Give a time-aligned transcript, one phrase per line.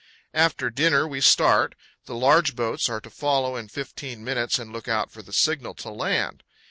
[0.33, 4.87] After dinner we start; the large boats are to follow in fifteen minutes and look
[4.87, 6.41] out for the signal to land.